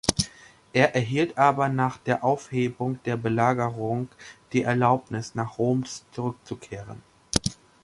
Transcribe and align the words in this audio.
Er 0.73 0.95
erhielt 0.95 1.37
aber 1.37 1.69
nach 1.69 1.97
der 1.99 2.23
Aufhebung 2.23 2.97
der 3.05 3.17
Belagerung 3.17 4.09
die 4.51 4.63
Erlaubnis 4.63 5.35
nach 5.35 5.59
Roms 5.59 6.07
zurückzukehren. 6.13 7.03